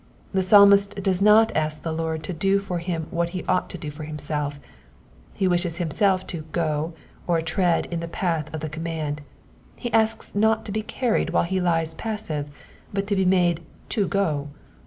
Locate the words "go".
6.51-6.93, 14.07-14.49